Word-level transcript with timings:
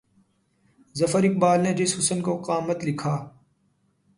ظفر 0.95 1.23
اقبال 1.23 1.59
نے 1.63 1.73
جس 1.73 1.97
حُسن 1.99 2.21
کو 2.21 2.37
قامت 2.41 2.83
لکھا 2.83 3.15